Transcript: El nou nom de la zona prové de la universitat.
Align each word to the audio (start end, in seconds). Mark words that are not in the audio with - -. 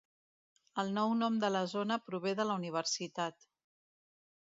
El 0.83 0.87
nou 0.95 1.11
nom 1.17 1.35
de 1.43 1.51
la 1.55 1.61
zona 1.73 1.97
prové 2.07 2.33
de 2.39 2.47
la 2.53 2.55
universitat. 2.61 3.47